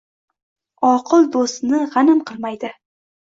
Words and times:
Oqil 0.91 1.27
doʼstni 1.35 1.83
gʼanim 1.91 2.25
qilmaydi. 2.31 2.73